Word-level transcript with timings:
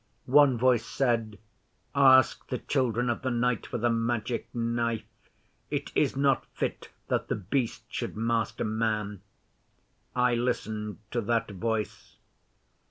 One 0.25 0.57
voice 0.57 0.83
said, 0.87 1.37
"Ask 1.93 2.47
the 2.47 2.57
Children 2.57 3.07
of 3.07 3.21
the 3.21 3.29
Night 3.29 3.67
for 3.67 3.77
the 3.77 3.91
Magic 3.91 4.47
Knife. 4.51 5.05
It 5.69 5.91
is 5.93 6.15
not 6.17 6.47
fit 6.55 6.89
that 7.07 7.27
The 7.27 7.35
Beast 7.35 7.83
should 7.87 8.17
master 8.17 8.63
man." 8.63 9.21
I 10.15 10.33
listened 10.33 10.97
to 11.11 11.21
that 11.21 11.51
voice. 11.51 12.15